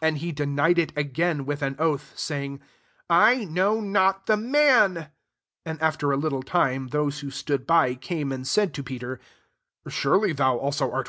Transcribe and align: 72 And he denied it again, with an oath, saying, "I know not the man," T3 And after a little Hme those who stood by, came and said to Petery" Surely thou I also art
72 0.00 0.08
And 0.08 0.18
he 0.18 0.32
denied 0.32 0.78
it 0.80 0.92
again, 0.96 1.46
with 1.46 1.62
an 1.62 1.76
oath, 1.78 2.12
saying, 2.18 2.60
"I 3.08 3.44
know 3.44 3.80
not 3.80 4.26
the 4.26 4.36
man," 4.36 4.92
T3 4.94 5.10
And 5.64 5.80
after 5.80 6.10
a 6.10 6.16
little 6.16 6.42
Hme 6.42 6.90
those 6.90 7.20
who 7.20 7.30
stood 7.30 7.68
by, 7.68 7.94
came 7.94 8.32
and 8.32 8.44
said 8.44 8.74
to 8.74 8.82
Petery" 8.82 9.20
Surely 9.88 10.32
thou 10.32 10.56
I 10.58 10.60
also 10.60 10.90
art 10.90 11.06